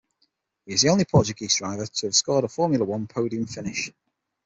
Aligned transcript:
He 0.65 0.73
is 0.73 0.81
the 0.81 0.89
only 0.89 1.05
Portuguese 1.05 1.57
driver 1.57 1.85
to 1.85 2.07
have 2.07 2.15
scored 2.15 2.43
a 2.43 2.47
Formula 2.47 2.83
One 2.83 3.05
podium 3.05 3.45
finish. 3.45 3.91